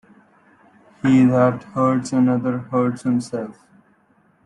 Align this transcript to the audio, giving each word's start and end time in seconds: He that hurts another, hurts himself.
He 1.03 1.25
that 1.25 1.61
hurts 1.75 2.11
another, 2.11 2.57
hurts 2.57 3.03
himself. 3.03 3.67